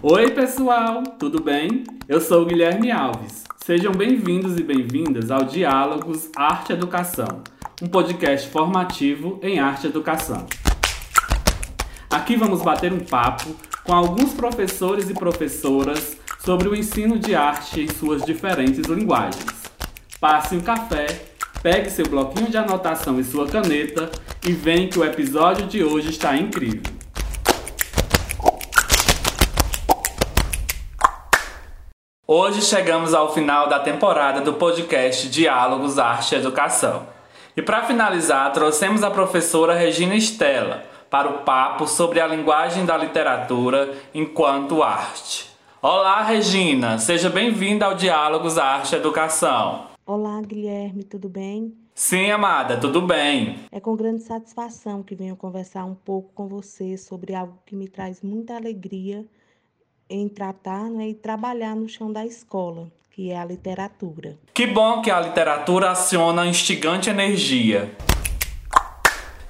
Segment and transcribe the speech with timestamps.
[0.00, 1.82] Oi, pessoal, tudo bem?
[2.08, 3.42] Eu sou Guilherme Alves.
[3.64, 7.42] Sejam bem-vindos e bem-vindas ao Diálogos Arte Educação,
[7.82, 10.46] um podcast formativo em arte educação.
[12.08, 17.80] Aqui vamos bater um papo com alguns professores e professoras sobre o ensino de arte
[17.80, 19.64] em suas diferentes linguagens.
[20.20, 21.06] Passe um café,
[21.60, 24.08] pegue seu bloquinho de anotação e sua caneta
[24.46, 26.97] e vem que o episódio de hoje está incrível.
[32.30, 37.06] Hoje chegamos ao final da temporada do podcast Diálogos Arte e Educação.
[37.56, 42.98] E para finalizar, trouxemos a professora Regina Estela para o papo sobre a linguagem da
[42.98, 45.48] literatura enquanto arte.
[45.80, 49.86] Olá, Regina, seja bem-vinda ao Diálogos Arte e Educação.
[50.04, 51.74] Olá, Guilherme, tudo bem?
[51.94, 53.58] Sim, amada, tudo bem.
[53.72, 57.88] É com grande satisfação que venho conversar um pouco com você sobre algo que me
[57.88, 59.24] traz muita alegria
[60.08, 64.36] em tratar né, e trabalhar no chão da escola, que é a literatura.
[64.54, 67.90] Que bom que a literatura aciona instigante energia.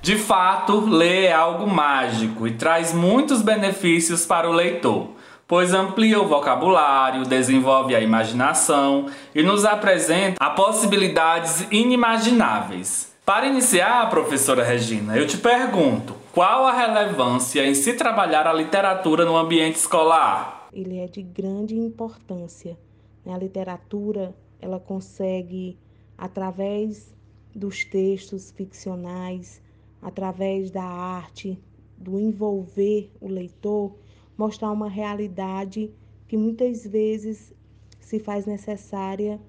[0.01, 5.09] De fato, ler é algo mágico e traz muitos benefícios para o leitor,
[5.47, 13.13] pois amplia o vocabulário, desenvolve a imaginação e nos apresenta a possibilidades inimagináveis.
[13.25, 19.25] Para iniciar, professora Regina, eu te pergunto: qual a relevância em se trabalhar a literatura
[19.25, 20.69] no ambiente escolar?
[20.73, 22.79] Ele é de grande importância.
[23.25, 23.33] Né?
[23.33, 25.79] A literatura ela consegue,
[26.17, 27.15] através
[27.55, 29.63] dos textos ficcionais,
[30.03, 31.59] através da arte,
[31.97, 33.97] do envolver o leitor,
[34.37, 35.91] mostrar uma realidade
[36.29, 37.53] que muitas vezes
[37.99, 39.41] se faz necessária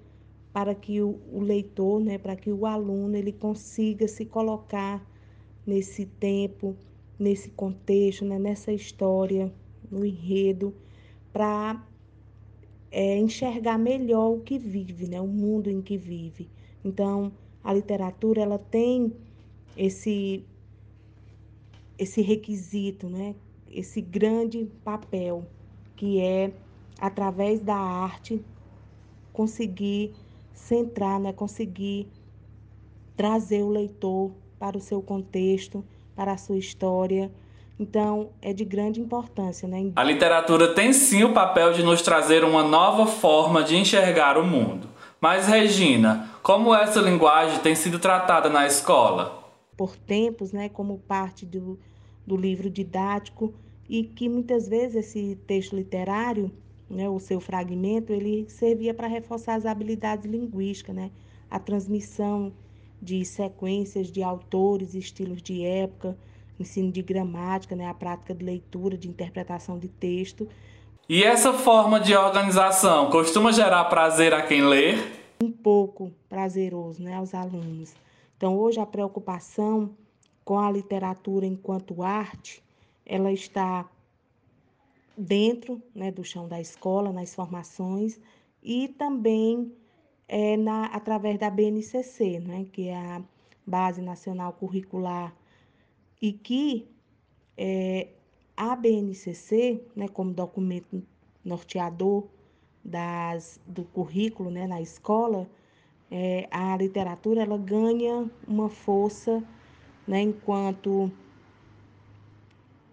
[0.51, 5.05] para que o, leitor, né, para que o aluno ele consiga se colocar
[5.65, 6.75] nesse tempo,
[7.17, 9.53] nesse contexto, né, nessa história,
[9.91, 10.73] no enredo,
[11.31, 11.85] para
[12.91, 16.49] é, enxergar melhor o que vive, né, o mundo em que vive.
[16.83, 17.31] Então,
[17.63, 19.13] a literatura ela tem
[19.75, 20.43] esse
[21.97, 23.35] esse requisito, né,
[23.69, 25.45] esse grande papel
[25.97, 26.53] que é
[26.97, 28.41] através da arte
[29.33, 30.13] conseguir
[30.53, 32.07] centrar, né, conseguir
[33.17, 35.83] trazer o leitor para o seu contexto,
[36.15, 37.31] para a sua história.
[37.79, 39.67] Então, é de grande importância.
[39.67, 39.93] Né?
[39.95, 44.45] A literatura tem sim o papel de nos trazer uma nova forma de enxergar o
[44.45, 44.89] mundo.
[45.21, 49.43] Mas, Regina, como essa linguagem tem sido tratada na escola?
[49.77, 51.79] Por tempos, né, como parte do,
[52.27, 53.53] do livro didático,
[53.87, 56.51] e que muitas vezes esse texto literário,
[56.89, 61.11] né, o seu fragmento, ele servia para reforçar as habilidades linguísticas, né,
[61.49, 62.53] a transmissão
[63.01, 66.17] de sequências de autores, estilos de época,
[66.59, 70.47] ensino de gramática, né, a prática de leitura, de interpretação de texto.
[71.07, 74.95] E essa forma de organização costuma gerar prazer a quem lê?
[75.41, 77.93] Um pouco prazeroso né, aos alunos.
[78.37, 79.91] Então, hoje a preocupação
[80.43, 82.61] com a literatura enquanto arte,
[83.05, 83.85] ela está
[85.17, 88.19] dentro né, do chão da escola, nas formações,
[88.63, 89.73] e também
[90.29, 93.21] é, na, através da BNCC, né, que é a
[93.65, 95.35] Base Nacional Curricular,
[96.21, 96.87] e que
[97.57, 98.09] é,
[98.55, 101.01] a BNCC, né, como documento
[101.43, 102.27] norteador
[102.85, 105.49] das, do currículo né, na escola,
[106.11, 109.43] é, a literatura ela ganha uma força
[110.07, 111.11] né, enquanto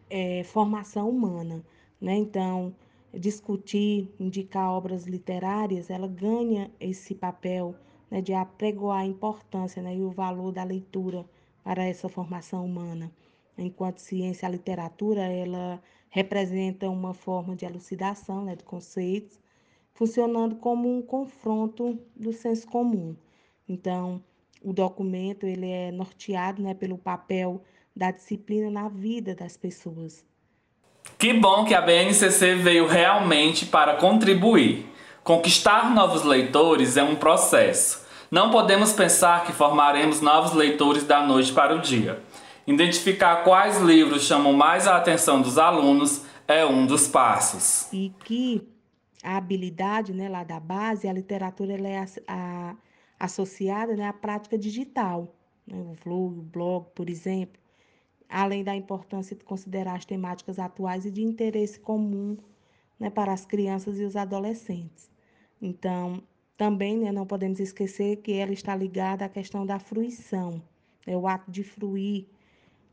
[0.09, 1.63] é, formação humana.
[2.01, 2.17] Né?
[2.17, 2.75] Então,
[3.15, 7.75] discutir, indicar obras literárias, ela ganha esse papel
[8.11, 11.25] né, de apregoar a importância né, e o valor da leitura
[11.65, 13.13] para essa formação humana.
[13.59, 19.41] Enquanto ciência, a literatura ela representa uma forma de elucidação né, de conceitos,
[19.93, 23.17] funcionando como um confronto do senso comum.
[23.69, 24.23] Então,
[24.63, 27.63] o documento ele é norteado né, pelo papel
[27.95, 30.25] da disciplina na vida das pessoas.
[31.19, 34.87] Que bom que a BNCC veio realmente para contribuir.
[35.25, 38.07] Conquistar novos leitores é um processo.
[38.31, 42.23] Não podemos pensar que formaremos novos leitores da noite para o dia.
[42.67, 47.89] Identificar quais livros chamam mais a atenção dos alunos é um dos passos.
[47.93, 48.69] E que
[49.23, 52.77] a habilidade né, lá da base, a literatura ela é a, a,
[53.19, 55.35] associada né, à prática digital.
[55.67, 57.66] Né, o o blog, por exemplo
[58.29, 62.37] além da importância de considerar as temáticas atuais e de interesse comum
[62.99, 65.11] né, para as crianças e os adolescentes.
[65.61, 66.23] Então,
[66.57, 70.63] também né, não podemos esquecer que ela está ligada à questão da fruição,
[71.07, 72.27] né, o ato de fruir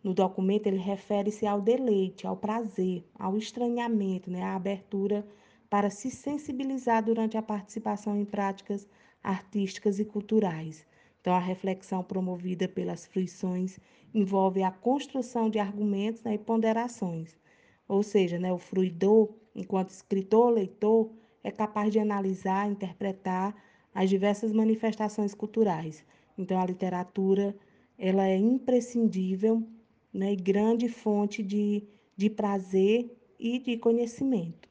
[0.03, 5.25] no documento ele refere-se ao deleite, ao prazer, ao estranhamento, né, à abertura
[5.69, 8.87] para se sensibilizar durante a participação em práticas
[9.23, 10.85] artísticas e culturais.
[11.21, 13.79] Então, a reflexão promovida pelas fruições
[14.13, 17.35] envolve a construção de argumentos né, e ponderações.
[17.87, 21.09] Ou seja, né, o fruidor, enquanto escritor, leitor,
[21.43, 23.55] é capaz de analisar, interpretar
[23.93, 26.05] as diversas manifestações culturais.
[26.37, 27.55] Então, a literatura
[27.97, 29.63] ela é imprescindível
[30.13, 31.83] né, e grande fonte de,
[32.15, 34.69] de prazer e de conhecimento.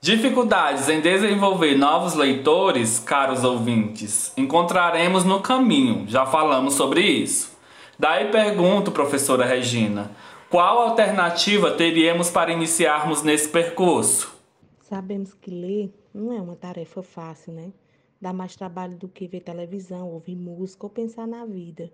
[0.00, 7.51] Dificuldades em desenvolver novos leitores, caros ouvintes, encontraremos no caminho, já falamos sobre isso.
[7.98, 10.10] Daí pergunto, professora Regina,
[10.50, 14.34] qual alternativa teríamos para iniciarmos nesse percurso?
[14.80, 17.72] Sabemos que ler não é uma tarefa fácil, né?
[18.20, 21.90] Dá mais trabalho do que ver televisão, ouvir música ou pensar na vida.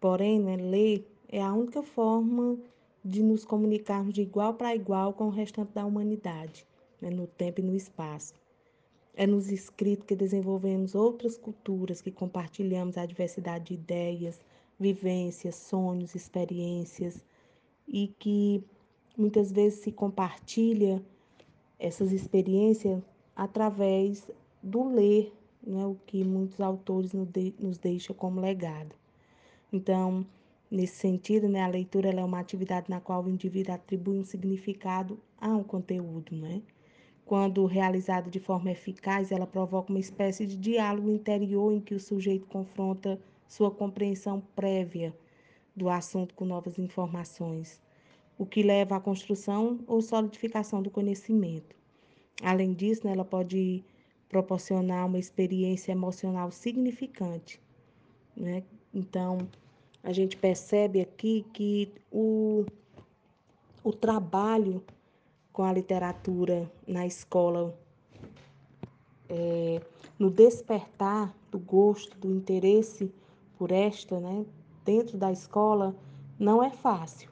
[0.00, 2.58] Porém, né, ler é a única forma
[3.04, 6.66] de nos comunicarmos de igual para igual com o restante da humanidade
[7.00, 8.34] né, no tempo e no espaço.
[9.14, 14.40] É nos escritos que desenvolvemos outras culturas, que compartilhamos a diversidade de ideias,
[14.78, 17.24] vivências, sonhos, experiências
[17.86, 18.62] e que
[19.16, 21.02] muitas vezes se compartilha
[21.78, 23.02] essas experiências
[23.36, 24.30] através
[24.62, 25.32] do ler,
[25.62, 28.94] né, o que muitos autores nos deixam como legado.
[29.72, 30.26] Então,
[30.70, 35.18] nesse sentido, né, a leitura é uma atividade na qual o indivíduo atribui um significado
[35.40, 36.62] a um conteúdo, né?
[37.24, 42.00] Quando realizada de forma eficaz, ela provoca uma espécie de diálogo interior em que o
[42.00, 43.18] sujeito confronta
[43.54, 45.14] sua compreensão prévia
[45.76, 47.80] do assunto com novas informações,
[48.36, 51.76] o que leva à construção ou solidificação do conhecimento.
[52.42, 53.84] Além disso, né, ela pode
[54.28, 57.60] proporcionar uma experiência emocional significante.
[58.36, 58.64] Né?
[58.92, 59.38] Então,
[60.02, 62.66] a gente percebe aqui que o,
[63.84, 64.82] o trabalho
[65.52, 67.72] com a literatura na escola,
[69.28, 69.80] é,
[70.18, 73.12] no despertar do gosto, do interesse
[73.58, 74.44] por esta, né,
[74.84, 75.94] dentro da escola,
[76.38, 77.30] não é fácil,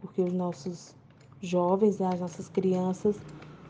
[0.00, 0.94] porque os nossos
[1.40, 3.16] jovens, né, as nossas crianças,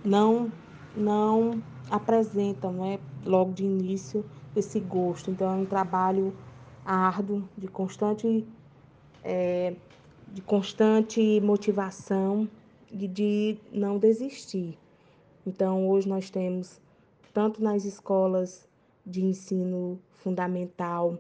[0.05, 0.51] não,
[0.97, 5.31] não apresentam, né, logo de início, esse gosto.
[5.31, 6.35] Então, é um trabalho
[6.85, 8.47] árduo, de constante,
[9.23, 9.75] é,
[10.33, 12.49] de constante motivação
[12.91, 14.79] e de não desistir.
[15.47, 16.81] Então, hoje nós temos,
[17.33, 18.69] tanto nas escolas
[19.05, 21.19] de ensino fundamental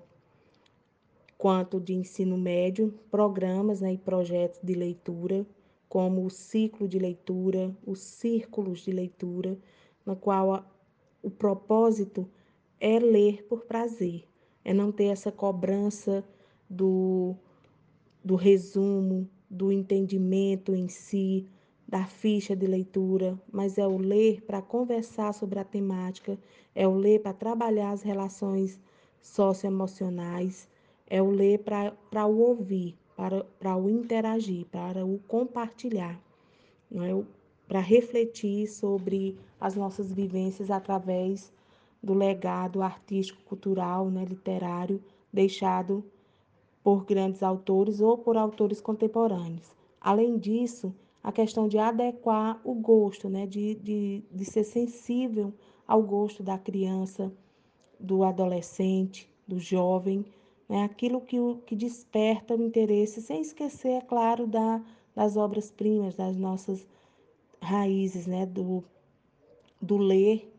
[1.47, 5.47] quanto de ensino médio, programas né, e projetos de leitura,
[5.89, 9.57] como o ciclo de leitura, os círculos de leitura,
[10.05, 10.67] no qual a,
[11.23, 12.29] o propósito
[12.81, 14.25] é ler por prazer,
[14.65, 16.25] é não ter essa cobrança
[16.69, 17.37] do,
[18.25, 21.47] do resumo, do entendimento em si,
[21.87, 26.37] da ficha de leitura, mas é o ler para conversar sobre a temática,
[26.75, 28.81] é o ler para trabalhar as relações
[29.23, 30.67] socioemocionais,
[31.07, 36.21] é o ler para o ouvir, para, para o interagir, para o compartilhar,
[36.91, 37.25] não é?
[37.67, 41.53] para refletir sobre as nossas vivências através
[42.03, 46.05] do legado artístico, cultural, né, literário deixado
[46.83, 49.75] por grandes autores ou por autores contemporâneos.
[50.01, 53.45] Além disso, a questão de adequar o gosto, né?
[53.45, 55.53] de, de, de ser sensível
[55.85, 57.33] ao gosto da criança,
[57.99, 60.25] do adolescente, do jovem,
[60.69, 60.85] né?
[60.85, 64.83] aquilo que, que desperta o interesse, sem esquecer, é claro, da,
[65.15, 66.87] das obras-primas, das nossas
[67.61, 68.47] raízes, né?
[68.47, 68.85] do,
[69.81, 70.53] do ler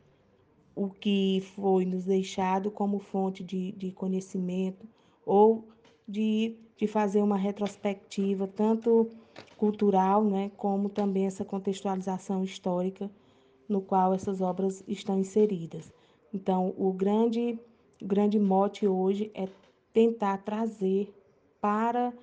[0.78, 4.88] o que foi nos deixado como fonte de, de conhecimento
[5.26, 5.68] ou
[6.08, 9.10] de, de fazer uma retrospectiva, tanto
[9.58, 13.10] cultural, né, como também essa contextualização histórica
[13.68, 15.92] no qual essas obras estão inseridas.
[16.32, 17.60] Então, o grande,
[18.02, 19.48] o grande mote hoje é
[19.94, 21.14] tentar trazer
[21.62, 22.14] para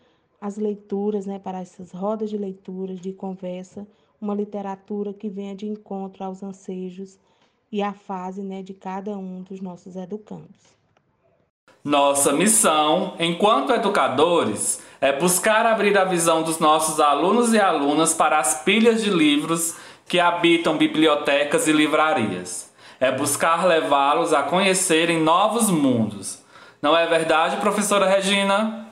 [0.40, 3.87] as leituras, né, para essas rodas de leituras, de conversa,
[4.21, 7.18] uma literatura que venha de encontro aos ansejos
[7.73, 10.75] e à fase né, de cada um dos nossos educandos.
[11.83, 18.38] Nossa missão, enquanto educadores, é buscar abrir a visão dos nossos alunos e alunas para
[18.38, 22.73] as pilhas de livros que habitam bibliotecas e livrarias.
[22.99, 26.44] É buscar levá-los a conhecerem novos mundos.
[26.85, 28.87] Não é verdade, professora Regina?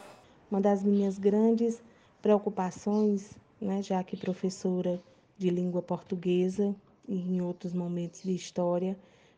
[0.51, 1.79] Uma das minhas grandes
[2.23, 4.99] preocupações, né, já que professora
[5.37, 6.75] de língua portuguesa
[7.07, 8.97] e em outros momentos de história,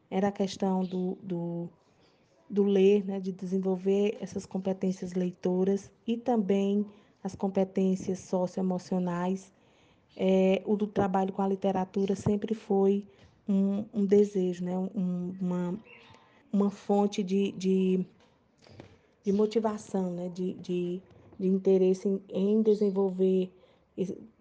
[0.08, 1.68] era a questão do, do
[2.48, 6.86] do ler, né, de desenvolver essas competências leitoras e também
[7.24, 9.52] as competências socioemocionais.
[10.16, 13.04] É, o do trabalho com a literatura sempre foi
[13.48, 14.78] um, um desejo, né?
[14.78, 15.74] Um, uma,
[16.52, 18.06] uma fonte de, de,
[19.24, 20.28] de motivação, né?
[20.28, 21.02] de, de,
[21.38, 23.50] de interesse em, em desenvolver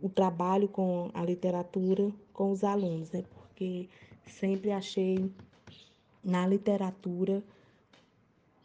[0.01, 3.23] o trabalho com a literatura com os alunos, né?
[3.31, 3.87] porque
[4.25, 5.31] sempre achei
[6.23, 7.43] na literatura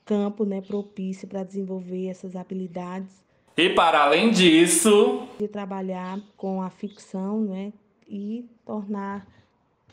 [0.05, 3.23] campo né, propício para desenvolver essas habilidades.
[3.57, 7.73] E para além disso, de trabalhar com a ficção né,
[8.09, 9.27] e tornar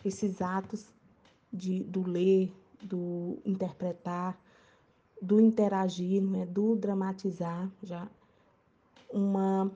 [0.05, 0.85] esses atos
[1.51, 2.49] de, do ler,
[2.81, 4.39] do interpretar,
[5.21, 8.07] do interagir, né, do dramatizar, já
[9.11, 9.71] uma,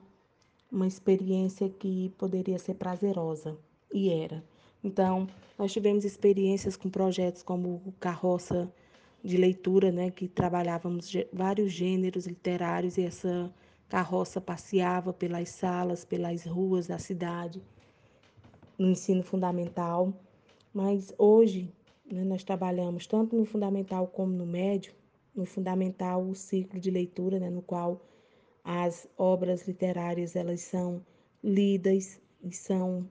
[0.70, 3.56] uma experiência que poderia ser prazerosa,
[3.92, 4.44] e era.
[4.82, 5.28] Então,
[5.58, 8.72] nós tivemos experiências com projetos como o Carroça
[9.22, 13.52] de Leitura, né, que trabalhávamos vários gêneros literários e essa
[13.88, 17.60] carroça passeava pelas salas, pelas ruas da cidade,
[18.78, 20.14] no ensino fundamental.
[20.72, 21.70] Mas hoje,
[22.10, 24.94] né, nós trabalhamos tanto no fundamental como no médio.
[25.34, 28.00] No fundamental, o ciclo de leitura, né, no qual
[28.64, 31.04] as obras literárias elas são
[31.42, 33.08] lidas e são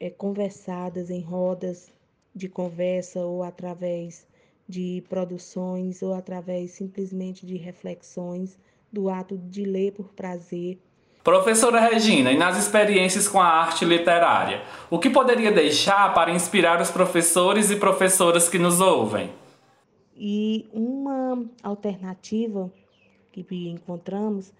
[0.00, 1.92] é, conversadas em rodas
[2.34, 4.26] de conversa ou através
[4.68, 8.58] de produções ou através simplesmente de reflexões
[8.92, 10.78] do ato de ler por prazer.
[11.22, 16.80] Professora Regina, e nas experiências com a arte literária, o que poderia deixar para inspirar
[16.82, 19.30] os professores e professoras que nos ouvem?
[20.16, 22.72] E uma alternativa
[23.32, 24.52] que encontramos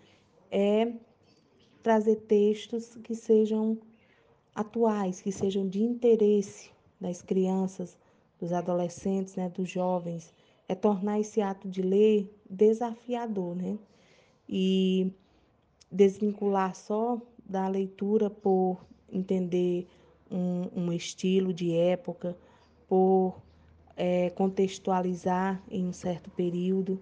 [0.50, 0.92] é
[1.82, 3.78] trazer textos que sejam
[4.54, 6.70] atuais, que sejam de interesse
[7.00, 7.96] das crianças,
[8.40, 10.32] dos adolescentes, né, dos jovens,
[10.68, 13.78] é tornar esse ato de ler desafiador, né?
[14.48, 15.12] E
[15.90, 19.86] desvincular só da leitura por entender
[20.30, 22.36] um, um estilo de época,
[22.88, 23.36] por
[23.96, 27.00] é, contextualizar em um certo período,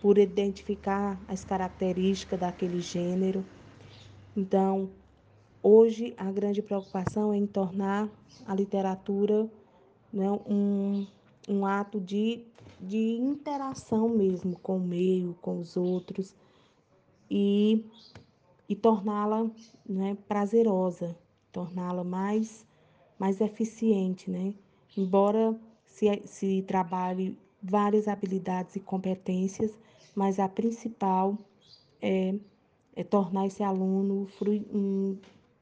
[0.00, 3.44] por identificar as características daquele gênero.
[4.36, 4.90] Então,
[5.68, 8.08] Hoje, a grande preocupação é em tornar
[8.46, 9.50] a literatura
[10.12, 11.04] né, um,
[11.48, 12.44] um ato de,
[12.80, 16.36] de interação mesmo com o meio, com os outros,
[17.28, 17.84] e,
[18.68, 19.50] e torná-la
[19.84, 21.18] né, prazerosa,
[21.50, 22.64] torná-la mais,
[23.18, 24.30] mais eficiente.
[24.30, 24.54] Né?
[24.96, 25.58] Embora
[25.96, 29.72] se, se trabalhe várias habilidades e competências,
[30.14, 31.38] mas a principal
[32.02, 32.34] é,
[32.94, 34.28] é tornar esse aluno
[34.74, 35.16] um,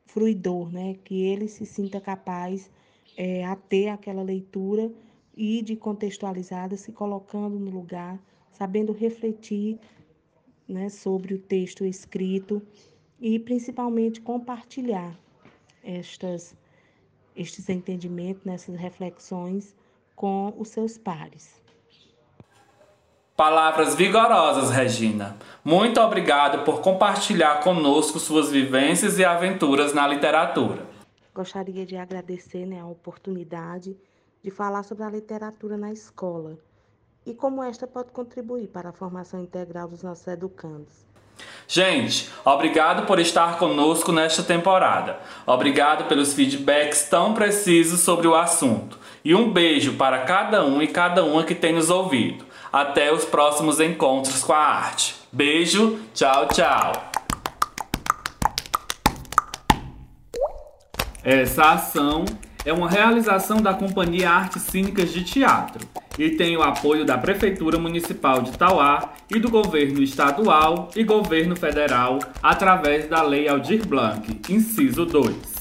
[0.06, 0.96] fruidor, né?
[1.04, 2.68] que ele se sinta capaz
[3.16, 4.92] é, a ter aquela leitura
[5.36, 9.78] e de contextualizada, se colocando no lugar, sabendo refletir
[10.66, 12.60] né, sobre o texto escrito
[13.20, 15.16] e principalmente compartilhar
[15.82, 16.56] estas,
[17.36, 19.76] estes entendimentos, nessas reflexões
[20.14, 21.62] com os seus pares.
[23.37, 25.37] Palavras vigorosas, Regina.
[25.64, 30.87] Muito obrigado por compartilhar conosco suas vivências e aventuras na literatura.
[31.35, 33.97] Gostaria de agradecer né, a oportunidade
[34.40, 36.56] de falar sobre a literatura na escola
[37.26, 41.04] e como esta pode contribuir para a formação integral dos nossos educandos.
[41.66, 45.18] Gente, obrigado por estar conosco nesta temporada.
[45.46, 48.98] Obrigado pelos feedbacks tão precisos sobre o assunto.
[49.24, 52.44] E um beijo para cada um e cada uma que tem nos ouvido.
[52.72, 55.14] Até os próximos encontros com a arte.
[55.32, 56.92] Beijo, tchau, tchau.
[61.24, 62.26] Essa ação
[62.64, 65.87] é uma realização da Companhia Artes Cínicas de Teatro
[66.18, 71.54] e tem o apoio da Prefeitura Municipal de Tauá e do Governo Estadual e Governo
[71.54, 75.53] Federal através da Lei Aldir Blanc, inciso 2.